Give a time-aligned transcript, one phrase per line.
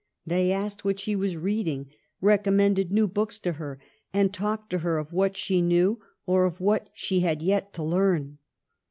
[0.25, 1.91] They asked what she was reading,
[2.21, 3.77] recommended new books to her
[4.11, 4.33] and...
[4.33, 8.39] talked to her of what she knew, or of what she had yet to learn."